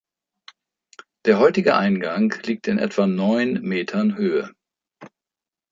[1.27, 4.51] Der heutige Eingang liegt in etwa neun Metern Höhe.